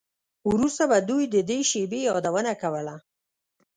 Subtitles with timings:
[0.51, 2.95] وروسته به دوی د دې شیبې یادونه کوله